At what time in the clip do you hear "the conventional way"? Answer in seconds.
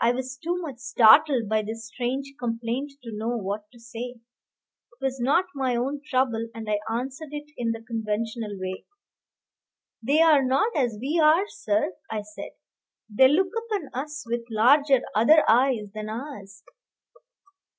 7.72-8.86